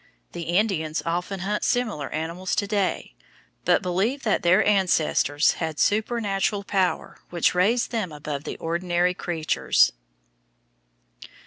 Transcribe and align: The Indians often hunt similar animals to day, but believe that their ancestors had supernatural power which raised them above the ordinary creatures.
The 0.31 0.57
Indians 0.57 1.03
often 1.05 1.41
hunt 1.41 1.63
similar 1.63 2.09
animals 2.09 2.55
to 2.55 2.65
day, 2.65 3.13
but 3.65 3.83
believe 3.83 4.23
that 4.23 4.41
their 4.41 4.65
ancestors 4.65 5.51
had 5.61 5.77
supernatural 5.79 6.63
power 6.63 7.19
which 7.29 7.53
raised 7.53 7.91
them 7.91 8.11
above 8.11 8.43
the 8.43 8.57
ordinary 8.57 9.13
creatures. 9.13 9.91